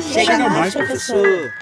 [0.00, 1.52] Chega mais, professor!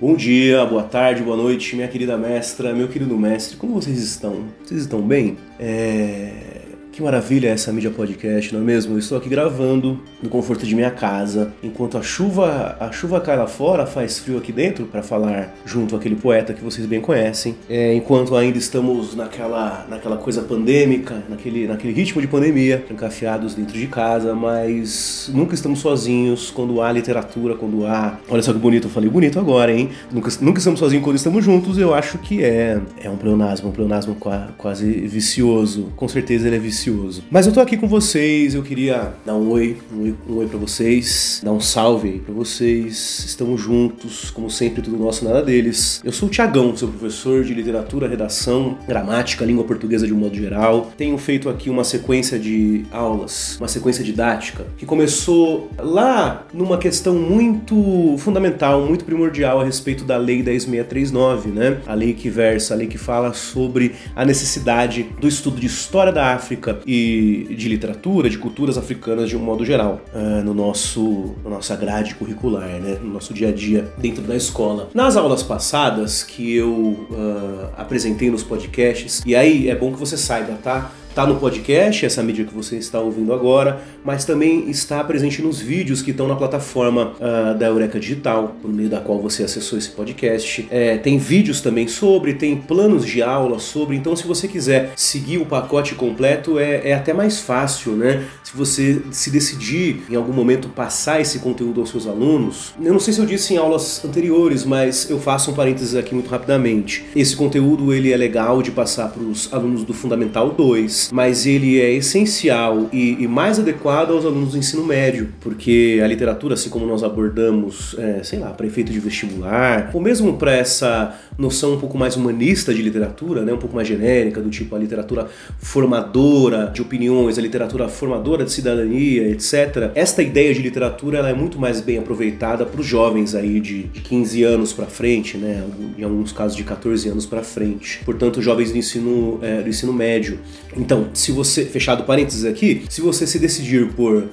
[0.00, 4.44] Bom dia, boa tarde, boa noite, minha querida mestra, meu querido mestre, como vocês estão?
[4.64, 5.36] Vocês estão bem?
[5.58, 6.57] É...
[6.98, 8.96] Que maravilha essa mídia podcast, não é mesmo?
[8.96, 13.36] Eu estou aqui gravando no conforto de minha casa, enquanto a chuva, a chuva cai
[13.36, 17.54] lá fora, faz frio aqui dentro para falar junto àquele poeta que vocês bem conhecem.
[17.70, 23.78] É, enquanto ainda estamos naquela, naquela coisa pandêmica, naquele, naquele ritmo de pandemia, encafiados dentro
[23.78, 28.18] de casa, mas nunca estamos sozinhos quando há literatura, quando há.
[28.28, 29.90] Olha só que bonito, eu falei bonito agora, hein?
[30.10, 31.78] Nunca, nunca estamos sozinhos quando estamos juntos.
[31.78, 34.16] Eu acho que é é um pleonasmo, um pleonasmo
[34.56, 35.92] quase vicioso.
[35.94, 36.87] Com certeza ele é vicioso
[37.30, 40.46] mas eu tô aqui com vocês, eu queria dar um oi, um oi, um oi
[40.46, 43.24] para vocês, dar um salve aí pra vocês.
[43.26, 46.00] Estamos juntos, como sempre, tudo nosso, nada deles.
[46.04, 50.34] Eu sou o Tiagão, seu professor de literatura, redação, gramática, língua portuguesa de um modo
[50.34, 50.90] geral.
[50.96, 57.14] Tenho feito aqui uma sequência de aulas, uma sequência didática, que começou lá numa questão
[57.14, 61.78] muito fundamental, muito primordial a respeito da Lei 10639, né?
[61.86, 66.12] A lei que versa, a lei que fala sobre a necessidade do estudo de história
[66.12, 71.34] da África e de literatura, de culturas africanas de um modo geral, uh, no nosso,
[71.44, 72.98] na nossa grade curricular, né?
[73.02, 74.88] no nosso dia a dia dentro da escola.
[74.94, 80.16] Nas aulas passadas que eu uh, apresentei nos podcasts, e aí é bom que você
[80.16, 80.90] saiba, tá?
[81.18, 85.60] Está no podcast, essa mídia que você está ouvindo agora, mas também está presente nos
[85.60, 89.76] vídeos que estão na plataforma uh, da Eureka Digital, por meio da qual você acessou
[89.76, 90.68] esse podcast.
[90.70, 95.38] É, tem vídeos também sobre, tem planos de aula sobre, então se você quiser seguir
[95.38, 98.24] o pacote completo é, é até mais fácil, né?
[98.44, 103.00] Se você se decidir em algum momento passar esse conteúdo aos seus alunos, eu não
[103.00, 107.06] sei se eu disse em aulas anteriores, mas eu faço um parênteses aqui muito rapidamente.
[107.16, 111.80] Esse conteúdo ele é legal de passar para os alunos do Fundamental 2, mas ele
[111.80, 116.68] é essencial e, e, mais adequado aos alunos do ensino médio, porque a literatura, assim
[116.68, 121.78] como nós abordamos, é, sei lá, efeito de vestibular, ou mesmo para essa noção um
[121.78, 126.70] pouco mais humanista de literatura, né, um pouco mais genérica, do tipo a literatura formadora
[126.74, 129.92] de opiniões, a literatura formadora de cidadania, etc.
[129.94, 133.84] Esta ideia de literatura ela é muito mais bem aproveitada para os jovens aí de,
[133.84, 135.64] de 15 anos para frente, né,
[135.96, 138.00] em alguns casos de 14 anos para frente.
[138.04, 140.38] Portanto, jovens do ensino, é, do ensino médio.
[140.76, 144.28] Então, se você, fechado parênteses aqui, se você se decidir por uh,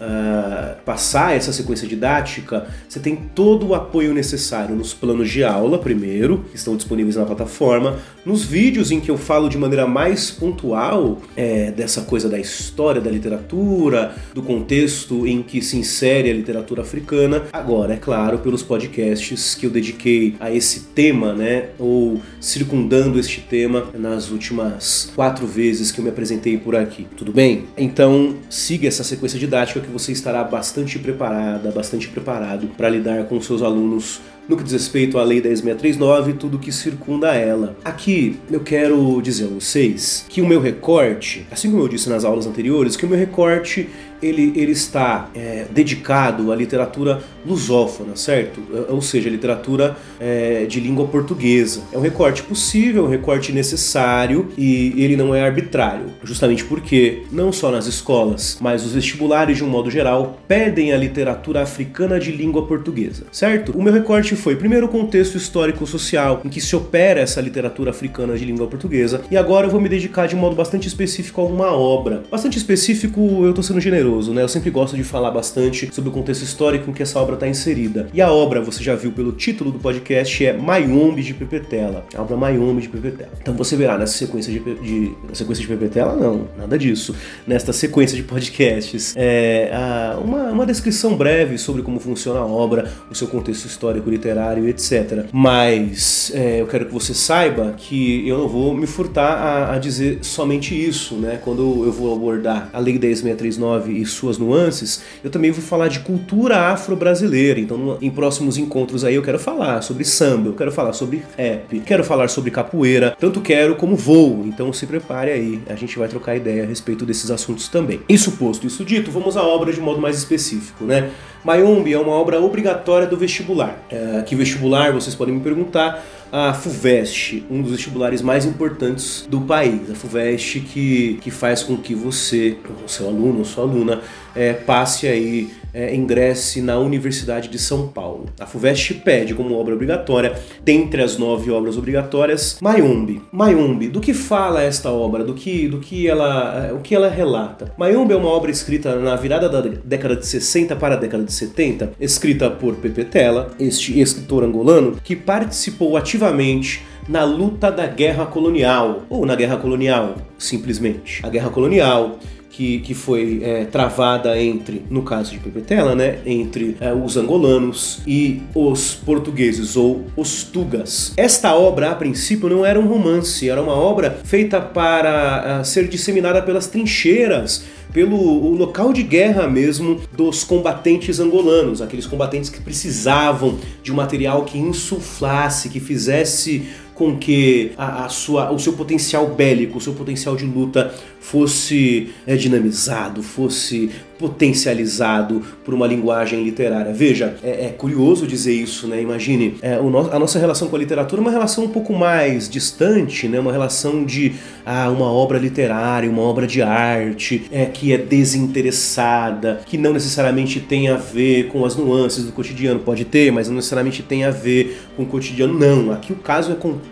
[0.84, 6.46] passar essa sequência didática, você tem todo o apoio necessário nos planos de aula, primeiro,
[6.50, 11.22] que estão disponíveis na plataforma, nos vídeos em que eu falo de maneira mais pontual
[11.36, 16.82] é, dessa coisa da história da literatura, do contexto em que se insere a literatura
[16.82, 23.20] africana, agora, é claro, pelos podcasts que eu dediquei a esse tema, né, ou circundando
[23.20, 27.66] este tema nas últimas quatro vezes que eu me apresentei por aqui, tudo bem?
[27.78, 33.40] Então siga essa sequência didática que você estará bastante preparada, bastante preparado para lidar com
[33.42, 37.76] seus alunos no que diz respeito à Lei 10.639 e tudo que circunda ela.
[37.84, 42.24] Aqui eu quero dizer a vocês que o meu recorte, assim como eu disse nas
[42.24, 43.90] aulas anteriores, que o meu recorte
[44.22, 48.62] ele, ele está é, dedicado à literatura lusófona, certo?
[48.74, 51.82] É, ou seja, literatura é, de língua portuguesa.
[51.92, 57.24] É um recorte possível, é um recorte necessário e ele não é arbitrário, justamente porque
[57.32, 62.20] não só nas escolas, mas os vestibulares de um modo geral pedem a literatura africana
[62.20, 63.78] de língua portuguesa, certo?
[63.78, 68.38] O meu recorte foi primeiro o contexto histórico-social em que se opera essa literatura africana
[68.38, 71.72] de língua portuguesa e agora eu vou me dedicar de modo bastante específico a uma
[71.72, 72.24] obra.
[72.30, 74.44] Bastante específico, eu tô sendo generoso né?
[74.44, 77.48] Eu sempre gosto de falar bastante sobre o contexto histórico em que essa obra está
[77.48, 78.08] inserida.
[78.14, 82.06] E a obra, você já viu pelo título do podcast, é Mayombe de Pepetela.
[82.16, 83.32] A obra Mayombe de Pepetela.
[83.42, 87.16] Então você verá nessa sequência de, de sequência de Pepetela, não, nada disso.
[87.48, 92.92] Nesta sequência de podcasts, é, a, uma, uma descrição breve sobre como funciona a obra,
[93.10, 95.26] o seu contexto histórico, literário, etc.
[95.32, 99.80] Mas é, eu quero que você saiba que eu não vou me furtar a, a
[99.80, 101.40] dizer somente isso, né?
[101.44, 106.00] Quando eu vou abordar a Lei 10639 e suas nuances, eu também vou falar de
[106.00, 107.60] cultura afro-brasileira.
[107.60, 111.80] Então, em próximos encontros aí eu quero falar sobre samba, eu quero falar sobre rap,
[111.82, 114.44] quero falar sobre capoeira, tanto quero como vou.
[114.46, 118.00] Então se prepare aí, a gente vai trocar ideia a respeito desses assuntos também.
[118.10, 121.12] Isso posto, isso dito, vamos à obra de modo mais específico, né?
[121.46, 123.78] Mayombe é uma obra obrigatória do vestibular.
[123.88, 129.40] É, que vestibular, vocês podem me perguntar, a FUVEST, um dos vestibulares mais importantes do
[129.42, 129.92] país.
[129.92, 134.02] A FUVEST que, que faz com que você, o seu aluno ou sua aluna,
[134.36, 138.28] é, passe aí é, ingresse na Universidade de São Paulo.
[138.40, 140.34] A FUVEST pede como obra obrigatória,
[140.64, 143.22] dentre as nove obras obrigatórias, Mayumbi.
[143.32, 145.24] Mayumbi, do que fala esta obra?
[145.24, 147.74] Do que, do que ela, é, o que ela relata?
[147.78, 151.34] Mayumbi é uma obra escrita na virada da década de 60 para a década de
[151.34, 158.26] 70, escrita por Pepe Tela, este escritor angolano que participou ativamente na luta da guerra
[158.26, 161.20] colonial, ou na guerra colonial, simplesmente.
[161.24, 162.18] A guerra colonial
[162.56, 168.00] que, que foi é, travada entre, no caso de Pepetela, né, entre é, os angolanos
[168.08, 171.12] e os portugueses, ou os tugas.
[171.18, 175.90] Esta obra, a princípio, não era um romance, era uma obra feita para uh, ser
[175.90, 177.66] disseminada pelas trincheiras
[177.96, 184.44] pelo local de guerra mesmo dos combatentes angolanos, aqueles combatentes que precisavam de um material
[184.44, 189.94] que insuflasse, que fizesse com que a, a, sua, o seu potencial bélico, o seu
[189.94, 196.94] potencial de luta fosse é, dinamizado, fosse potencializado por uma linguagem literária.
[196.94, 199.02] Veja, é, é curioso dizer isso, né?
[199.02, 202.48] Imagine, é, no, a nossa relação com a literatura é uma relação um pouco mais
[202.50, 203.40] distante, né?
[203.40, 204.34] Uma relação de
[204.66, 210.62] ah, uma obra literária, uma obra de arte, é, que é desinteressada, que não necessariamente
[210.62, 212.80] tem a ver com as nuances do cotidiano.
[212.80, 215.58] Pode ter, mas não necessariamente tem a ver com o cotidiano.
[215.58, 216.85] Não, aqui o caso é completamente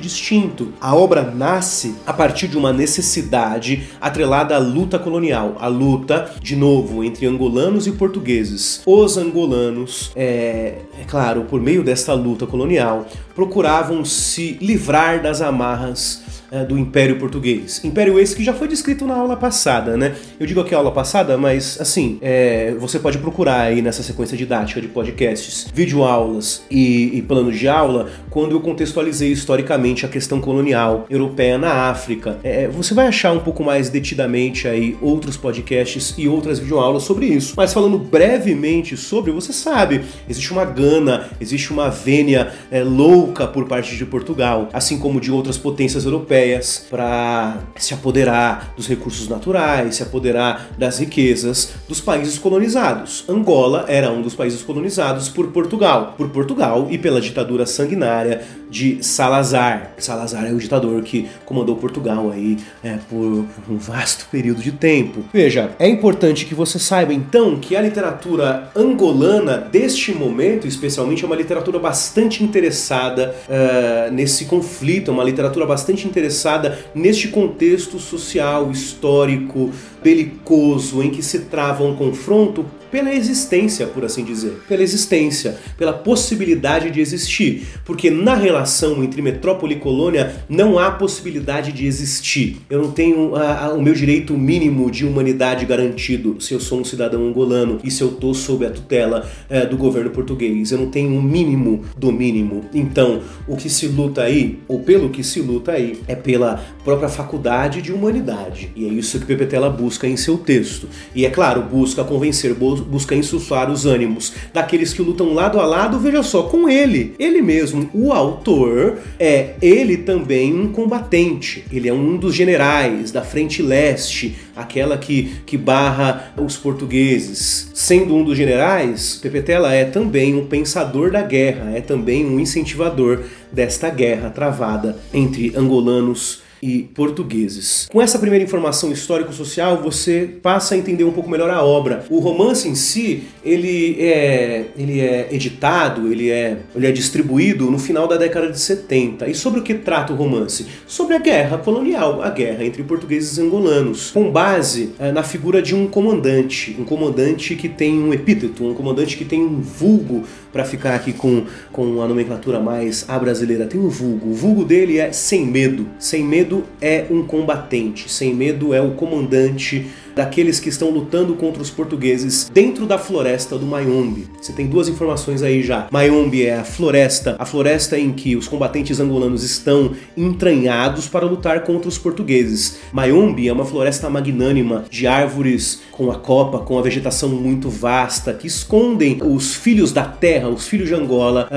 [0.00, 0.72] distinto.
[0.80, 6.56] A obra nasce a partir de uma necessidade atrelada à luta colonial, a luta, de
[6.56, 8.82] novo, entre angolanos e portugueses.
[8.86, 16.23] Os angolanos, é, é claro, por meio desta luta colonial, procuravam se livrar das amarras
[16.62, 17.80] do Império Português.
[17.82, 20.14] Império esse que já foi descrito na aula passada, né?
[20.38, 24.80] Eu digo aqui aula passada, mas assim, é, você pode procurar aí nessa sequência didática
[24.80, 31.06] de podcasts, videoaulas e, e planos de aula, quando eu contextualizei historicamente a questão colonial
[31.10, 32.38] europeia na África.
[32.44, 37.26] É, você vai achar um pouco mais detidamente aí outros podcasts e outras videoaulas sobre
[37.26, 37.54] isso.
[37.56, 43.66] Mas falando brevemente sobre, você sabe, existe uma gana, existe uma vênia é, louca por
[43.66, 49.28] parte de Portugal, assim como de outras potências europeias europeias para se apoderar dos recursos
[49.28, 53.24] naturais, se apoderar das riquezas dos países colonizados.
[53.28, 59.02] Angola era um dos países colonizados por Portugal, por Portugal e pela ditadura sanguinária de
[59.02, 59.92] Salazar.
[59.98, 64.72] Salazar é o ditador que comandou Portugal aí é, por, por um vasto período de
[64.72, 65.24] tempo.
[65.32, 71.26] Veja, é importante que você saiba então que a literatura angolana deste momento, especialmente, é
[71.26, 77.98] uma literatura bastante interessada uh, nesse conflito, é uma literatura bastante interessada interessada neste contexto
[77.98, 79.70] social, histórico,
[80.02, 85.92] belicoso, em que se trava um confronto pela existência, por assim dizer, pela existência, pela
[85.92, 92.58] possibilidade de existir, porque na relação entre metrópole e colônia não há possibilidade de existir.
[92.70, 96.78] Eu não tenho a, a, o meu direito mínimo de humanidade garantido se eu sou
[96.78, 100.70] um cidadão angolano e se eu estou sob a tutela é, do governo português.
[100.70, 102.64] Eu não tenho um mínimo do mínimo.
[102.72, 107.08] Então, o que se luta aí, ou pelo que se luta aí, é pela própria
[107.08, 108.70] faculdade de humanidade.
[108.76, 110.88] E é isso que Pepe Tela busca em seu texto.
[111.12, 112.54] E é claro, busca convencer
[112.84, 117.14] busca insuflar os ânimos daqueles que lutam lado a lado, veja só, com ele.
[117.18, 121.64] Ele mesmo, o autor, é ele também um combatente.
[121.72, 127.70] Ele é um dos generais da Frente Leste, aquela que, que barra os portugueses.
[127.74, 133.24] Sendo um dos generais, Pepetela é também um pensador da guerra, é também um incentivador
[133.50, 137.86] desta guerra travada entre angolanos e portugueses.
[137.92, 142.06] Com essa primeira informação histórico-social, você passa a entender um pouco melhor a obra.
[142.08, 147.78] O romance em si, ele é, ele é editado, ele é, ele é distribuído no
[147.78, 149.28] final da década de 70.
[149.28, 150.66] E sobre o que trata o romance?
[150.86, 155.60] Sobre a guerra colonial, a guerra entre portugueses e angolanos, com base é, na figura
[155.60, 160.24] de um comandante, um comandante que tem um epíteto, um comandante que tem um vulgo
[160.50, 164.30] para ficar aqui com, com a nomenclatura mais a brasileira, tem um vulgo.
[164.30, 165.86] O vulgo dele é sem medo.
[165.98, 171.62] Sem medo é um combatente, sem medo é o comandante daqueles que estão lutando contra
[171.62, 174.26] os portugueses dentro da floresta do Mayombe.
[174.40, 175.88] Você tem duas informações aí já.
[175.90, 181.64] Mayombe é a floresta, a floresta em que os combatentes angolanos estão entranhados para lutar
[181.64, 182.78] contra os portugueses.
[182.92, 188.34] Mayombe é uma floresta magnânima de árvores com a copa, com a vegetação muito vasta,
[188.34, 191.48] que escondem os filhos da terra, os filhos de Angola,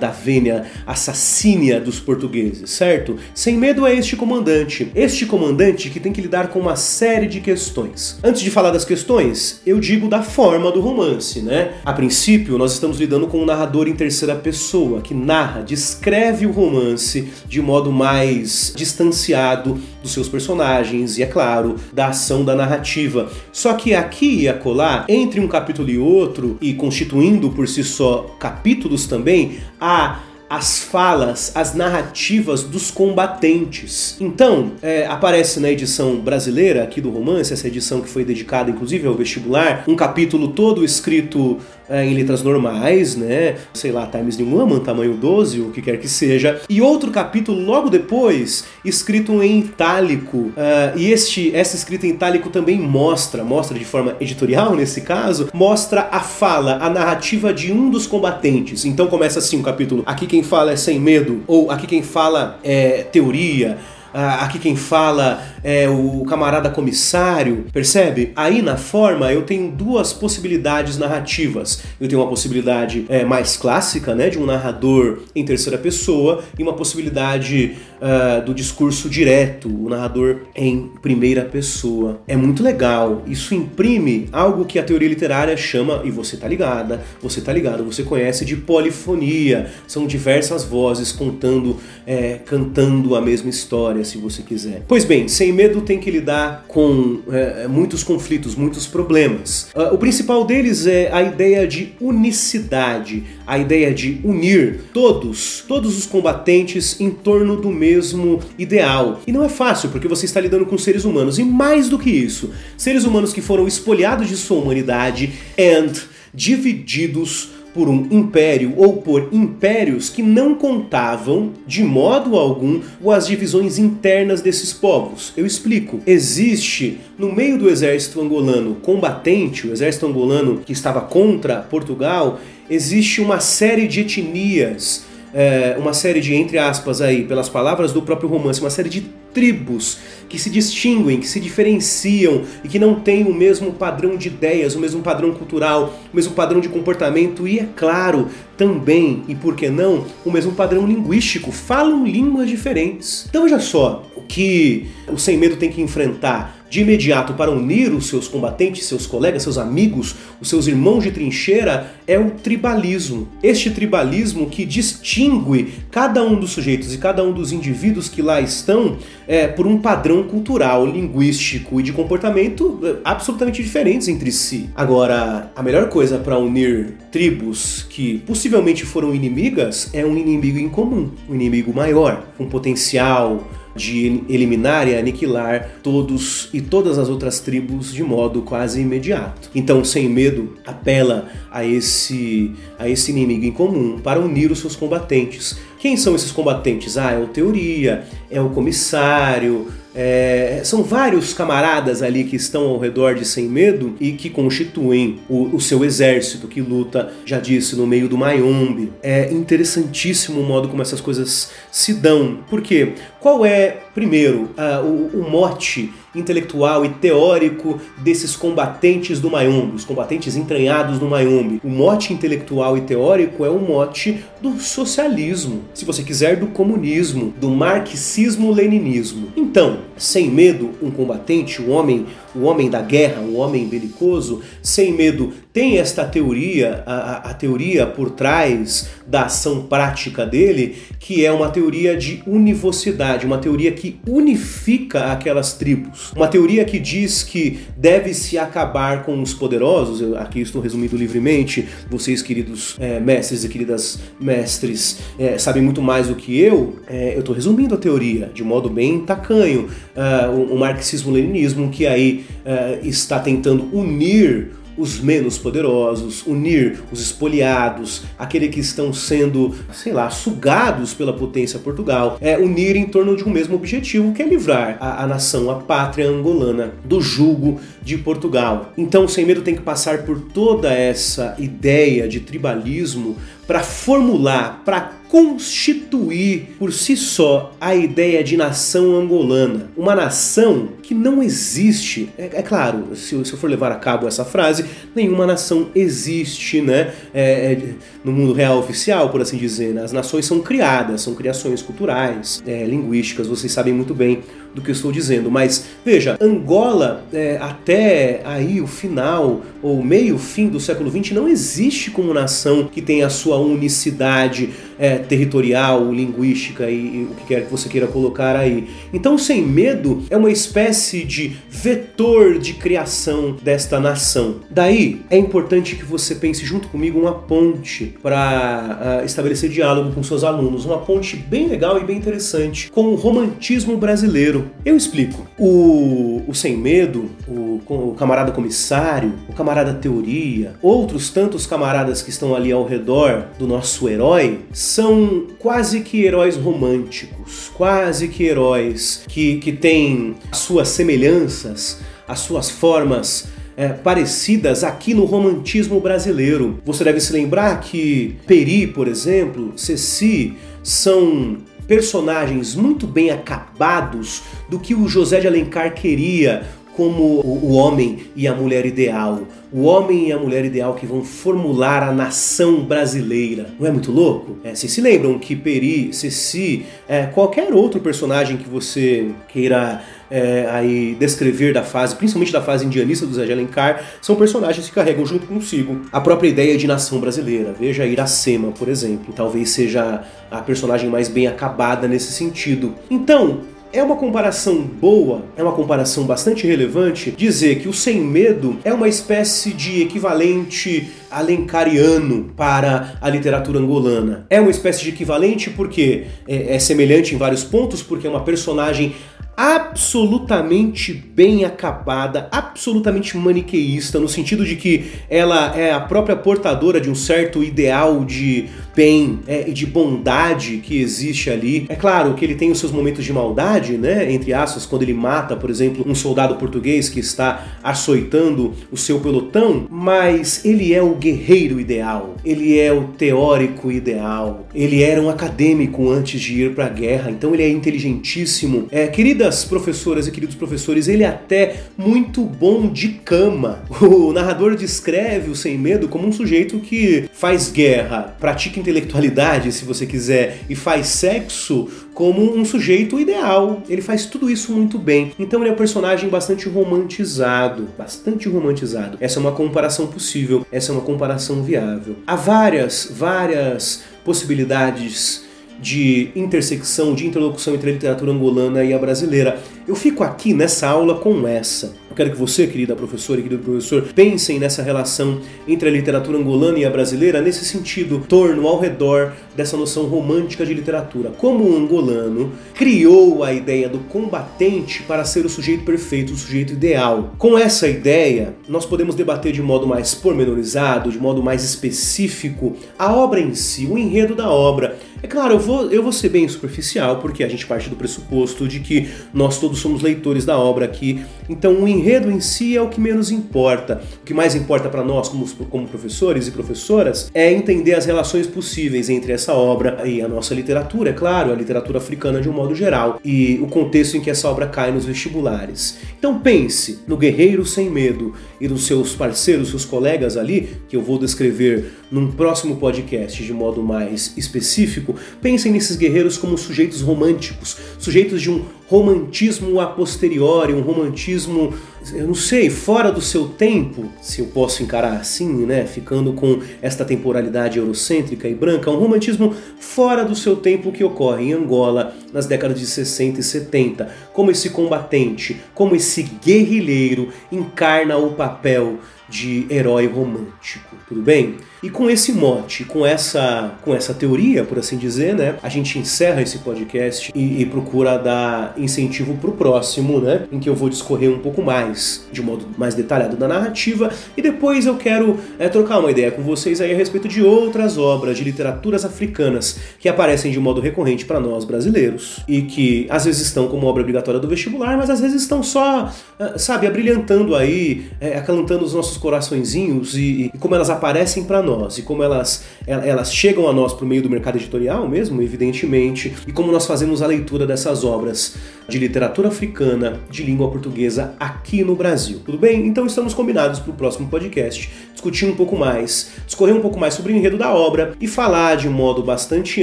[0.00, 3.16] da Vênia, assassínia dos portugueses, certo?
[3.34, 4.90] Sem medo é este comandante.
[4.94, 8.05] Este comandante que tem que lidar com uma série de questões.
[8.22, 11.74] Antes de falar das questões, eu digo da forma do romance, né?
[11.84, 16.52] A princípio, nós estamos lidando com um narrador em terceira pessoa que narra, descreve o
[16.52, 23.30] romance de modo mais distanciado dos seus personagens e, é claro, da ação da narrativa.
[23.52, 28.36] Só que aqui e acolá, entre um capítulo e outro, e constituindo por si só
[28.38, 34.16] capítulos também, há as falas, as narrativas dos combatentes.
[34.20, 39.06] Então, é, aparece na edição brasileira aqui do romance, essa edição que foi dedicada inclusive
[39.06, 43.56] ao vestibular, um capítulo todo escrito é, em letras normais, né?
[43.72, 46.60] Sei lá, Times New Roman, tamanho 12, o que quer que seja.
[46.68, 50.36] E outro capítulo logo depois, escrito em itálico.
[50.36, 55.48] Uh, e este, essa escrita em itálico também mostra, mostra de forma editorial nesse caso,
[55.54, 58.84] mostra a fala, a narrativa de um dos combatentes.
[58.84, 60.02] Então começa assim o capítulo.
[60.06, 63.78] Aqui quem fala é sem medo, ou aqui quem fala é teoria
[64.16, 68.32] aqui quem fala é o camarada comissário, percebe?
[68.34, 71.82] Aí na forma eu tenho duas possibilidades narrativas.
[72.00, 76.62] Eu tenho uma possibilidade é, mais clássica, né, de um narrador em terceira pessoa, e
[76.62, 82.20] uma possibilidade uh, do discurso direto, o narrador em primeira pessoa.
[82.26, 83.22] É muito legal.
[83.26, 87.84] Isso imprime algo que a teoria literária chama, e você tá ligada, você tá ligado,
[87.84, 89.70] você conhece de polifonia.
[89.86, 94.82] São diversas vozes contando, é, cantando a mesma história se você quiser.
[94.88, 99.68] Pois bem, Sem Medo tem que lidar com é, muitos conflitos, muitos problemas.
[99.74, 105.98] Uh, o principal deles é a ideia de unicidade, a ideia de unir todos, todos
[105.98, 109.20] os combatentes em torno do mesmo ideal.
[109.26, 112.10] E não é fácil, porque você está lidando com seres humanos, e mais do que
[112.10, 115.92] isso, seres humanos que foram espoliados de sua humanidade and
[116.32, 123.26] divididos por um império ou por impérios que não contavam de modo algum com as
[123.26, 125.34] divisões internas desses povos.
[125.36, 126.00] Eu explico.
[126.06, 133.20] Existe no meio do exército angolano combatente, o exército angolano que estava contra Portugal, existe
[133.20, 135.04] uma série de etnias,
[135.36, 139.02] é, uma série de, entre aspas, aí, pelas palavras do próprio romance, uma série de
[139.34, 139.98] tribos
[140.30, 144.74] que se distinguem, que se diferenciam e que não têm o mesmo padrão de ideias,
[144.74, 149.54] o mesmo padrão cultural, o mesmo padrão de comportamento e, é claro, também, e por
[149.54, 153.26] que não, o mesmo padrão linguístico, falam línguas diferentes.
[153.28, 157.90] Então veja só, o que o Sem Medo tem que enfrentar de imediato para unir
[157.94, 163.28] os seus combatentes, seus colegas, seus amigos, os seus irmãos de trincheira, é o tribalismo.
[163.42, 168.42] Este tribalismo que distingue cada um dos sujeitos e cada um dos indivíduos que lá
[168.42, 174.68] estão é, por um padrão cultural, linguístico e de comportamento é, absolutamente diferentes entre si.
[174.74, 180.68] Agora, a melhor coisa para unir tribos que possivelmente foram inimigas é um inimigo em
[180.68, 183.42] comum, um inimigo maior, com potencial
[183.76, 189.50] de eliminar e aniquilar todos e todas as outras tribos de modo quase imediato.
[189.54, 194.74] Então, sem medo, apela a esse a esse inimigo em comum para unir os seus
[194.74, 195.58] combatentes.
[195.78, 196.96] Quem são esses combatentes?
[196.96, 199.66] Ah, é o Teoria, é o Comissário,
[199.98, 205.20] é, são vários camaradas ali que estão ao redor de Sem Medo e que constituem
[205.26, 208.92] o, o, seu exército que luta, já disse, no meio do Mayombe.
[209.02, 212.40] É interessantíssimo o modo como essas coisas se dão.
[212.50, 212.92] Por quê?
[213.26, 219.84] Qual é, primeiro, uh, o, o mote intelectual e teórico desses combatentes do Mayombe, os
[219.84, 221.60] combatentes entranhados do Mayombe.
[221.62, 227.34] O mote intelectual e teórico é o mote do socialismo, se você quiser, do comunismo,
[227.40, 229.32] do marxismo-leninismo.
[229.36, 234.92] Então, sem medo, um combatente, um homem, o homem da guerra, o homem belicoso, sem
[234.92, 241.32] medo, tem esta teoria, a, a, teoria por trás da ação prática dele, que é
[241.32, 247.60] uma teoria de univocidade, uma teoria que unifica aquelas tribos, uma teoria que diz que
[247.76, 250.00] deve-se acabar com os poderosos.
[250.00, 255.80] Eu, aqui estou resumindo livremente, vocês, queridos é, mestres e queridas mestres, é, sabem muito
[255.80, 256.80] mais do que eu.
[256.88, 261.86] É, eu estou resumindo a teoria de modo bem tacanho, uh, o, o marxismo-leninismo que
[261.86, 269.54] aí uh, está tentando unir os menos poderosos, unir os espoliados, aqueles que estão sendo,
[269.72, 274.22] sei lá, sugados pela potência Portugal, é unir em torno de um mesmo objetivo, que
[274.22, 278.72] é livrar a, a nação, a pátria angolana, do jugo de Portugal.
[278.76, 283.16] Então, Sem Medo tem que passar por toda essa ideia de tribalismo
[283.46, 289.70] para formular, para constituir por si só a ideia de nação angolana.
[289.76, 292.08] Uma nação que não existe.
[292.18, 296.60] É, é claro, se, se, eu for levar a cabo essa frase, nenhuma nação existe
[296.60, 297.62] né, é, é,
[298.04, 299.72] no mundo real oficial, por assim dizer.
[299.72, 299.82] Né?
[299.82, 304.22] As nações são criadas, são criações culturais, é, linguísticas, vocês sabem muito bem
[304.56, 305.30] do que eu estou dizendo.
[305.30, 311.28] Mas veja, Angola, é, até aí o final, ou meio fim do século XX, não
[311.28, 317.26] existe como nação que tem a sua unicidade é, territorial, linguística e, e, o que
[317.26, 318.68] quer que você queira colocar aí.
[318.92, 324.36] Então, Sem Medo é uma espécie de vetor de criação desta nação.
[324.50, 330.02] Daí é importante que você pense junto comigo uma ponte para uh, estabelecer diálogo com
[330.02, 334.50] seus alunos, uma ponte bem legal e bem interessante com o romantismo brasileiro.
[334.64, 335.26] Eu explico.
[335.38, 342.10] O, o Sem Medo, o, o camarada comissário, o camarada teoria, outros tantos camaradas que
[342.10, 349.02] estão ali ao redor do nosso herói são quase que heróis românticos, quase que heróis
[349.08, 356.60] que, que têm suas semelhanças, as suas formas é, parecidas aqui no romantismo brasileiro.
[356.64, 364.58] Você deve se lembrar que Peri, por exemplo, Ceci são personagens muito bem acabados do
[364.58, 369.22] que o José de Alencar queria como o homem e a mulher ideal.
[369.50, 373.46] O homem e a mulher ideal que vão formular a nação brasileira.
[373.58, 374.36] Não é muito louco?
[374.44, 380.46] É, vocês se lembram que Peri, Ceci, é, qualquer outro personagem que você queira é,
[380.50, 384.74] aí descrever da fase, principalmente da fase indianista do Zé de Alencar, são personagens que
[384.74, 387.54] carregam junto consigo a própria ideia de nação brasileira.
[387.58, 392.74] Veja Iracema, por exemplo, talvez seja a personagem mais bem acabada nesse sentido.
[392.90, 393.40] Então,
[393.72, 398.72] é uma comparação boa, é uma comparação bastante relevante dizer que o Sem Medo é
[398.72, 404.26] uma espécie de equivalente alencariano para a literatura angolana.
[404.30, 408.24] É uma espécie de equivalente porque é, é semelhante em vários pontos, porque é uma
[408.24, 408.94] personagem
[409.36, 416.88] absolutamente bem acabada, absolutamente maniqueísta, no sentido de que ela é a própria portadora de
[416.88, 421.66] um certo ideal de bem é, e de bondade que existe ali.
[421.68, 424.10] É claro que ele tem os seus momentos de maldade, né?
[424.12, 429.00] Entre aspas, quando ele mata, por exemplo, um soldado português que está açoitando o seu
[429.00, 435.08] pelotão, mas ele é o guerreiro ideal, ele é o teórico ideal, ele era um
[435.08, 438.66] acadêmico antes de ir para a guerra, então ele é inteligentíssimo.
[438.70, 443.64] É, querida Queridas professoras e queridos professores, ele é até muito bom de cama.
[443.82, 449.64] O narrador descreve o Sem Medo como um sujeito que faz guerra, pratica intelectualidade, se
[449.64, 453.64] você quiser, e faz sexo como um sujeito ideal.
[453.68, 455.10] Ele faz tudo isso muito bem.
[455.18, 458.96] Então ele é um personagem bastante romantizado, bastante romantizado.
[459.00, 461.96] Essa é uma comparação possível, essa é uma comparação viável.
[462.06, 465.25] Há várias, várias possibilidades
[465.60, 469.40] de intersecção, de interlocução entre a literatura angolana e a brasileira.
[469.66, 471.74] Eu fico aqui nessa aula com essa.
[471.90, 476.18] Eu quero que você, querida professora e querido professor, pensem nessa relação entre a literatura
[476.18, 481.10] angolana e a brasileira nesse sentido, torno ao redor dessa noção romântica de literatura.
[481.10, 486.52] Como o angolano criou a ideia do combatente para ser o sujeito perfeito, o sujeito
[486.52, 487.14] ideal.
[487.18, 492.94] Com essa ideia, nós podemos debater de modo mais pormenorizado, de modo mais específico, a
[492.94, 496.26] obra em si, o enredo da obra é claro, eu vou, eu vou ser bem
[496.26, 500.64] superficial, porque a gente parte do pressuposto de que nós todos somos leitores da obra
[500.64, 503.80] aqui, então o enredo em si é o que menos importa.
[504.02, 508.26] O que mais importa para nós, como, como professores e professoras, é entender as relações
[508.26, 512.32] possíveis entre essa obra e a nossa literatura, é claro, a literatura africana de um
[512.32, 515.78] modo geral, e o contexto em que essa obra cai nos vestibulares.
[515.96, 520.82] Então pense no Guerreiro Sem Medo e dos seus parceiros, seus colegas ali, que eu
[520.82, 527.56] vou descrever num próximo podcast de modo mais específico, pensem nesses guerreiros como sujeitos românticos,
[527.78, 531.54] sujeitos de um romantismo a posteriori, um romantismo,
[531.92, 536.40] eu não sei, fora do seu tempo, se eu posso encarar assim, né, ficando com
[536.60, 541.94] esta temporalidade eurocêntrica e branca, um romantismo fora do seu tempo que ocorre em Angola
[542.12, 548.80] nas décadas de 60 e 70, como esse combatente, como esse guerrilheiro encarna o papel
[549.08, 551.36] de herói romântico, tudo bem?
[551.66, 555.78] E com esse mote, com essa, com essa teoria, por assim dizer, né, a gente
[555.78, 560.54] encerra esse podcast e, e procura dar incentivo para o próximo, né, em que eu
[560.54, 565.18] vou discorrer um pouco mais, de modo mais detalhado da narrativa, e depois eu quero
[565.38, 569.58] é, trocar uma ideia com vocês aí a respeito de outras obras de literaturas africanas
[569.80, 573.82] que aparecem de modo recorrente para nós brasileiros e que às vezes estão como obra
[573.82, 578.72] obrigatória do vestibular, mas às vezes estão só, ah, sabe, abrilhantando aí, é, acalentando os
[578.72, 583.48] nossos nossos coraçõezinhos e, e como elas aparecem para nós e como elas, elas chegam
[583.48, 587.46] a nós por meio do mercado editorial mesmo, evidentemente, e como nós fazemos a leitura
[587.46, 588.36] dessas obras
[588.68, 592.20] de literatura africana de língua portuguesa aqui no Brasil.
[592.24, 592.66] Tudo bem?
[592.66, 596.94] Então estamos combinados para o próximo podcast discutir um pouco mais, discorrer um pouco mais
[596.94, 599.62] sobre o enredo da obra e falar de modo bastante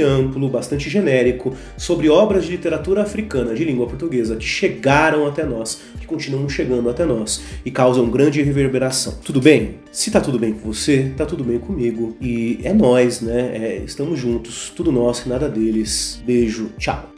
[0.00, 5.80] amplo, bastante genérico sobre obras de literatura africana de língua portuguesa que chegaram até nós,
[6.00, 9.18] que continuam chegando até nós e causam grande reverberação.
[9.24, 9.76] Tudo bem?
[9.90, 13.56] Se tá tudo bem com você, tá tudo bem comigo e é nós, né?
[13.56, 16.22] É, estamos juntos, tudo nosso e nada deles.
[16.24, 17.10] Beijo, tchau.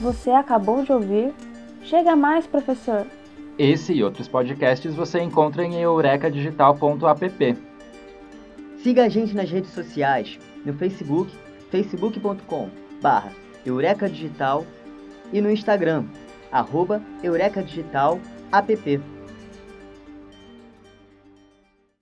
[0.00, 1.32] Você acabou de ouvir?
[1.82, 3.06] Chega mais, professor.
[3.58, 7.56] Esse e outros podcasts você encontra em eurecadigital.app.
[8.82, 11.32] Siga a gente nas redes sociais, no Facebook,
[11.70, 12.68] facebook.com
[13.00, 13.32] barra
[13.64, 14.64] Eureka Digital
[15.32, 16.04] e no Instagram,
[16.52, 18.20] arroba Eureka Digital
[18.52, 19.15] app.